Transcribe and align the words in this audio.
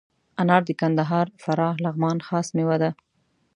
انار 0.41 0.61
د 0.67 0.71
کندهار، 0.81 1.27
فراه، 1.43 1.75
لغمان 1.83 2.17
خاص 2.27 2.47
میوه 2.55 2.77
ده. 2.83 2.89